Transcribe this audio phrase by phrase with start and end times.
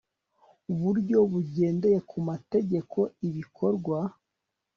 [0.79, 3.97] buryo bugendeye ku mategeko ibikorwa